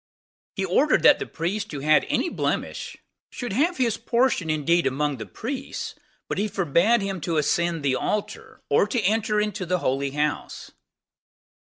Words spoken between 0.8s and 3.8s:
that the priest who had any blemish, should have